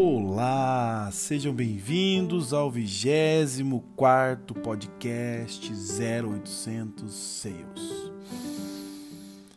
[0.00, 8.12] Olá, sejam bem-vindos ao 24 podcast 0800 Sales.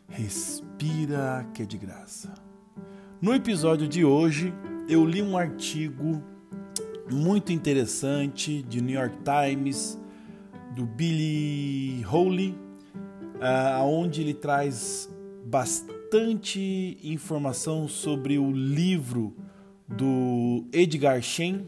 [0.08, 2.34] Respira que é de graça.
[3.20, 4.52] No episódio de hoje,
[4.88, 6.20] eu li um artigo
[7.08, 9.96] muito interessante de New York Times
[10.74, 12.58] do Billy Howley,
[13.36, 15.08] uh, onde ele traz
[15.46, 19.36] bastante informação sobre o livro
[19.96, 21.66] do Edgar Shen,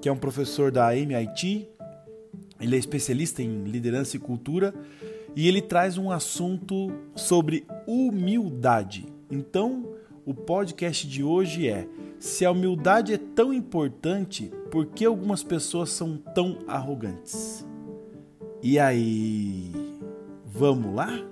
[0.00, 1.68] que é um professor da MIT.
[2.60, 4.74] Ele é especialista em liderança e cultura
[5.34, 9.06] e ele traz um assunto sobre humildade.
[9.30, 9.94] Então,
[10.24, 11.86] o podcast de hoje é:
[12.18, 17.66] se a humildade é tão importante, por que algumas pessoas são tão arrogantes?
[18.62, 19.72] E aí,
[20.46, 21.31] vamos lá?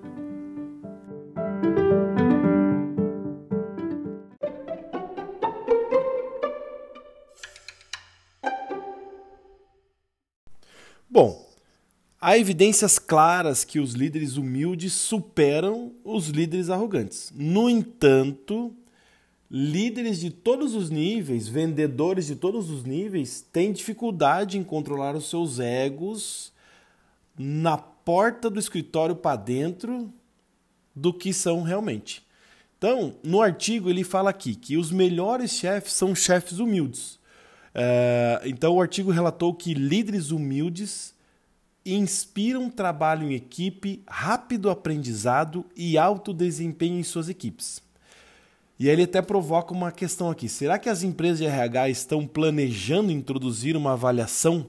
[12.20, 17.32] Há evidências claras que os líderes humildes superam os líderes arrogantes.
[17.34, 18.74] No entanto,
[19.50, 25.30] líderes de todos os níveis, vendedores de todos os níveis, têm dificuldade em controlar os
[25.30, 26.52] seus egos
[27.38, 30.12] na porta do escritório para dentro
[30.94, 32.22] do que são realmente.
[32.76, 37.18] Então, no artigo ele fala aqui que os melhores chefes são chefes humildes.
[37.74, 41.14] É, então, o artigo relatou que líderes humildes
[41.84, 47.82] inspiram trabalho em equipe, rápido aprendizado e alto desempenho em suas equipes.
[48.78, 52.26] E aí ele até provoca uma questão aqui: será que as empresas de RH estão
[52.26, 54.66] planejando introduzir uma avaliação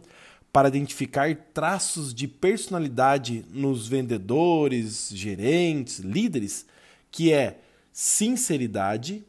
[0.51, 6.65] para identificar traços de personalidade nos vendedores, gerentes, líderes,
[7.09, 7.59] que é
[7.93, 9.23] sinceridade,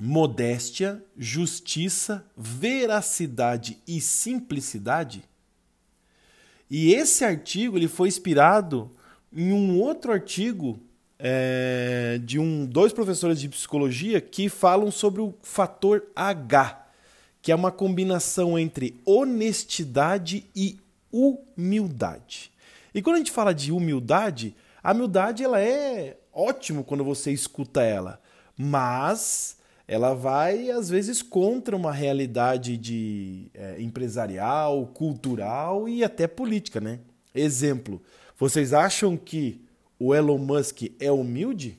[0.00, 5.29] modéstia, justiça, veracidade e simplicidade?
[6.70, 8.90] E esse artigo ele foi inspirado
[9.32, 10.78] em um outro artigo
[11.18, 16.86] é, de um, dois professores de psicologia que falam sobre o fator H,
[17.42, 20.78] que é uma combinação entre honestidade e
[21.12, 22.50] humildade.
[22.94, 27.82] E quando a gente fala de humildade, a humildade ela é ótimo quando você escuta
[27.82, 28.20] ela,
[28.56, 29.56] mas
[29.90, 37.00] ela vai às vezes contra uma realidade de é, empresarial, cultural e até política, né?
[37.34, 38.00] Exemplo,
[38.38, 39.60] vocês acham que
[39.98, 41.76] o Elon Musk é humilde?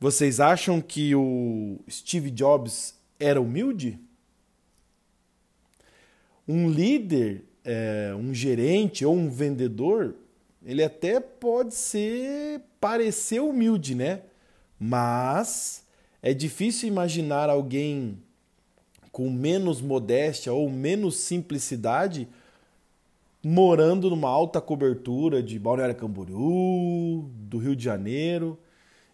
[0.00, 3.96] Vocês acham que o Steve Jobs era humilde?
[6.48, 10.16] Um líder, é, um gerente ou um vendedor,
[10.64, 14.22] ele até pode ser parecer humilde, né?
[14.80, 15.86] Mas
[16.22, 18.18] é difícil imaginar alguém
[19.12, 22.28] com menos modéstia ou menos simplicidade
[23.42, 28.58] morando numa alta cobertura de Balneário Camboriú, do Rio de Janeiro.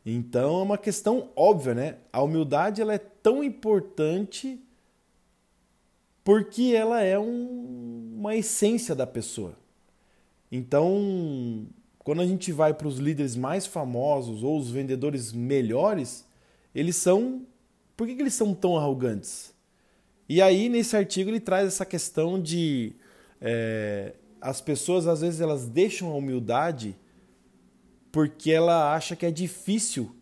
[0.04, 1.96] Então é uma questão óbvia, né?
[2.12, 4.60] A humildade ela é tão importante
[6.22, 9.54] porque ela é um, uma essência da pessoa.
[10.50, 11.66] Então,
[11.98, 16.24] quando a gente vai para os líderes mais famosos ou os vendedores melhores,
[16.74, 17.46] eles são.
[17.96, 19.54] Por que, que eles são tão arrogantes?
[20.28, 22.94] E aí, nesse artigo, ele traz essa questão de.
[23.40, 26.96] É, as pessoas, às vezes, elas deixam a humildade
[28.10, 30.14] porque ela acha que é difícil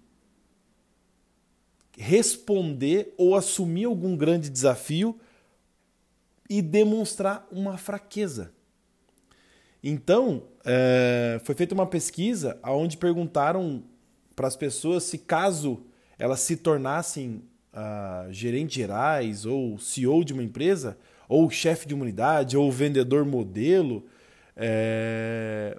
[1.97, 5.19] responder ou assumir algum grande desafio
[6.49, 8.53] e demonstrar uma fraqueza.
[9.83, 13.83] Então, é, foi feita uma pesquisa onde perguntaram
[14.35, 15.85] para as pessoas se caso
[16.23, 20.97] elas se tornassem uh, gerentes gerais ou CEO de uma empresa,
[21.29, 24.07] ou chefe de uma unidade, ou vendedor modelo,
[24.57, 25.77] é...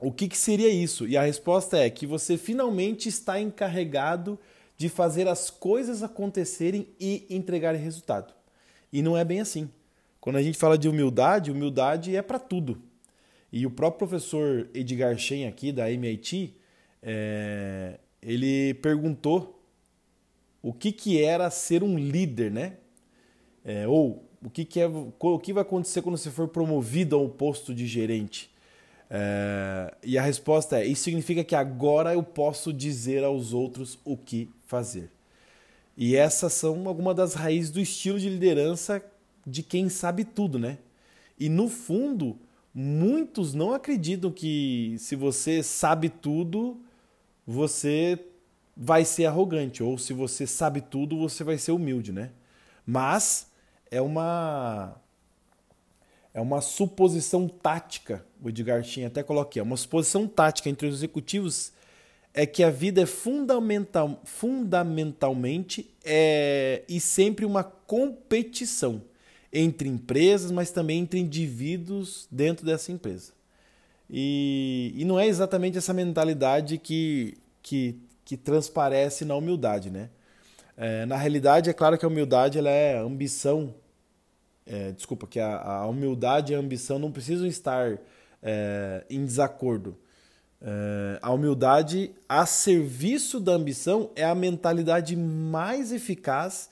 [0.00, 1.06] o que, que seria isso?
[1.06, 4.36] E a resposta é que você finalmente está encarregado
[4.76, 8.34] de fazer as coisas acontecerem e entregar resultado.
[8.92, 9.70] E não é bem assim.
[10.20, 12.82] Quando a gente fala de humildade, humildade é para tudo.
[13.52, 16.56] E o próprio professor Edgar Shen aqui da MIT,
[17.00, 19.62] é, ele perguntou
[20.62, 22.78] o que, que era ser um líder, né?
[23.64, 27.28] É, ou o que, que, é, o que vai acontecer quando você for promovido ao
[27.28, 28.50] posto de gerente?
[29.10, 34.16] É, e a resposta é: isso significa que agora eu posso dizer aos outros o
[34.16, 35.10] que fazer.
[35.96, 39.04] E essas são algumas das raízes do estilo de liderança
[39.46, 40.78] de quem sabe tudo, né?
[41.38, 42.38] E no fundo,
[42.74, 46.80] muitos não acreditam que se você sabe tudo,
[47.46, 48.18] você
[48.76, 52.30] vai ser arrogante, ou se você sabe tudo, você vai ser humilde, né?
[52.86, 53.50] Mas
[53.90, 55.00] é uma
[56.32, 60.96] é uma suposição tática, o Edgar tinha até coloquei, é uma suposição tática entre os
[60.96, 61.72] executivos
[62.34, 69.00] é que a vida é fundamental, fundamentalmente é, e sempre uma competição
[69.52, 73.32] entre empresas, mas também entre indivíduos dentro dessa empresa.
[74.08, 80.10] E, e não é exatamente essa mentalidade que, que, que transparece na humildade, né?
[80.76, 83.74] É, na realidade, é claro que a humildade ela é ambição.
[84.66, 87.98] É, desculpa, que a, a, humildade e a ambição não precisam estar
[88.42, 89.96] é, em desacordo.
[90.60, 96.70] É, a humildade a serviço da ambição é a mentalidade mais eficaz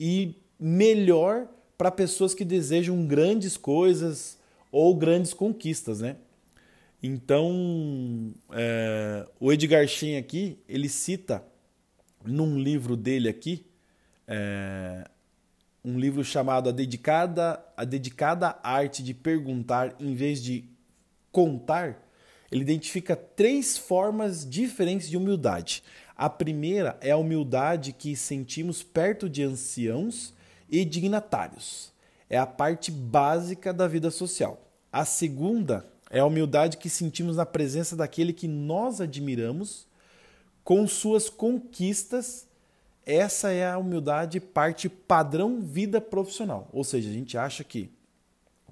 [0.00, 1.46] e melhor
[1.76, 4.38] para pessoas que desejam grandes coisas
[4.72, 6.16] ou grandes conquistas, né?
[7.06, 11.44] Então, é, o Edgar Schein aqui, ele cita
[12.24, 13.66] num livro dele aqui,
[14.26, 15.06] é,
[15.84, 20.64] um livro chamado a dedicada, a dedicada Arte de Perguntar em vez de
[21.30, 22.08] Contar,
[22.50, 25.82] ele identifica três formas diferentes de humildade.
[26.16, 30.32] A primeira é a humildade que sentimos perto de anciãos
[30.70, 31.92] e dignatários.
[32.30, 34.70] É a parte básica da vida social.
[34.90, 39.86] A segunda é a humildade que sentimos na presença daquele que nós admiramos
[40.62, 42.46] com suas conquistas.
[43.04, 46.68] Essa é a humildade parte padrão vida profissional.
[46.72, 47.90] Ou seja, a gente acha que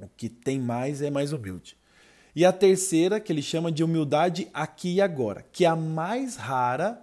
[0.01, 1.77] o que tem mais é mais humilde.
[2.35, 6.37] E a terceira, que ele chama de humildade aqui e agora, que é a mais
[6.37, 6.99] rara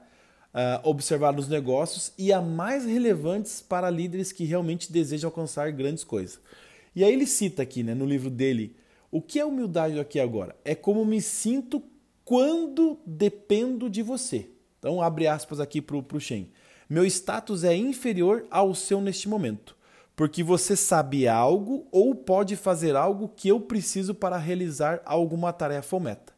[0.54, 6.04] uh, observar nos negócios e a mais relevante para líderes que realmente desejam alcançar grandes
[6.04, 6.40] coisas.
[6.96, 8.76] E aí ele cita aqui né, no livro dele,
[9.12, 10.56] o que é humildade aqui agora?
[10.64, 11.82] É como me sinto
[12.24, 14.50] quando dependo de você.
[14.78, 16.52] Então abre aspas aqui para o Shen.
[16.90, 19.76] Meu status é inferior ao seu neste momento,
[20.16, 25.96] porque você sabe algo ou pode fazer algo que eu preciso para realizar alguma tarefa
[25.96, 26.34] ou meta.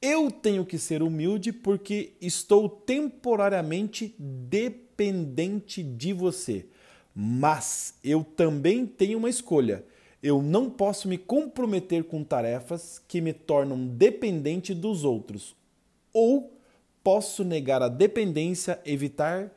[0.00, 6.66] Eu tenho que ser humilde porque estou temporariamente dependente de você.
[7.14, 9.84] Mas eu também tenho uma escolha.
[10.22, 15.54] Eu não posso me comprometer com tarefas que me tornam dependente dos outros.
[16.12, 16.52] Ou
[17.04, 19.52] posso negar a dependência, evitar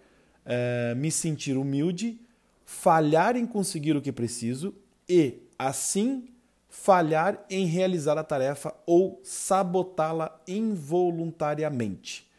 [0.45, 2.19] eh, me sentir humilde,
[2.65, 4.73] falhar em conseguir o que preciso
[5.09, 6.29] e, assim,
[6.69, 12.29] falhar em realizar a tarefa ou sabotá-la involuntariamente.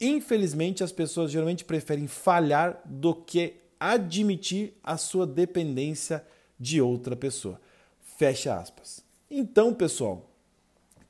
[0.00, 6.24] Infelizmente, as pessoas geralmente preferem falhar do que admitir a sua dependência
[6.58, 7.60] de outra pessoa.
[8.22, 9.04] Fecha aspas.
[9.28, 10.30] Então, pessoal,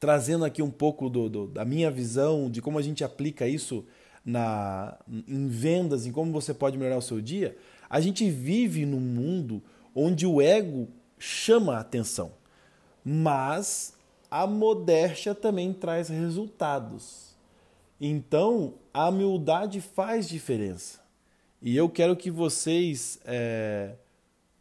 [0.00, 3.84] trazendo aqui um pouco do, do, da minha visão de como a gente aplica isso
[4.24, 4.96] na,
[5.28, 7.54] em vendas, em como você pode melhorar o seu dia,
[7.90, 9.62] a gente vive num mundo
[9.94, 10.88] onde o ego
[11.18, 12.32] chama a atenção
[13.04, 13.94] mas
[14.30, 17.34] a modéstia também traz resultados.
[18.00, 20.98] Então, a humildade faz diferença.
[21.60, 23.96] E eu quero que vocês, é,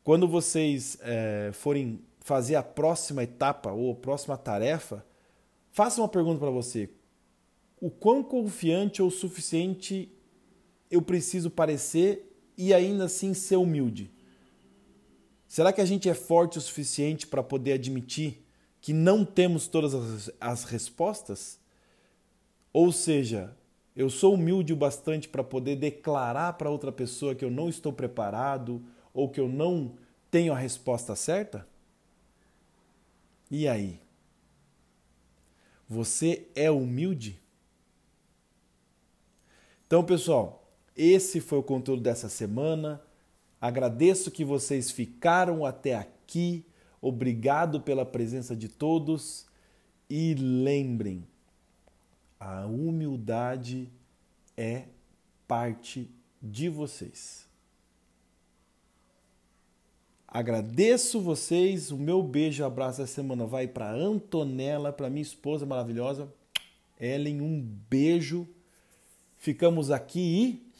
[0.03, 5.05] quando vocês é, forem fazer a próxima etapa ou a próxima tarefa,
[5.71, 6.89] faça uma pergunta para você:
[7.79, 10.11] o quão confiante ou suficiente
[10.89, 14.11] eu preciso parecer e ainda assim ser humilde?
[15.47, 18.45] Será que a gente é forte o suficiente para poder admitir
[18.79, 21.59] que não temos todas as, as respostas?
[22.71, 23.53] Ou seja,
[23.93, 27.91] eu sou humilde o bastante para poder declarar para outra pessoa que eu não estou
[27.91, 28.81] preparado
[29.13, 29.95] ou que eu não
[30.29, 31.67] tenho a resposta certa?
[33.51, 33.99] E aí?
[35.89, 37.37] Você é humilde?
[39.85, 43.01] Então, pessoal, esse foi o conteúdo dessa semana.
[43.59, 46.65] Agradeço que vocês ficaram até aqui.
[47.01, 49.45] Obrigado pela presença de todos.
[50.09, 51.27] E lembrem,
[52.39, 53.91] a humildade
[54.55, 54.85] é
[55.45, 56.09] parte
[56.41, 57.50] de vocês.
[60.33, 61.91] Agradeço vocês.
[61.91, 66.33] O meu beijo, abraço essa semana vai para Antonella, para minha esposa maravilhosa.
[66.97, 68.47] Ellen, um beijo.
[69.35, 70.71] Ficamos aqui e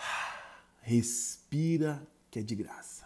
[0.80, 2.99] respira que é de graça.